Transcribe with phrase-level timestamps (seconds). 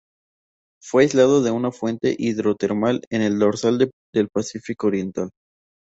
[0.83, 5.29] Fue aislado de una fuente hidrotermal en el Dorsal del Pacífico Oriental.